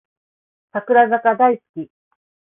[0.71, 1.91] 櫻坂大好き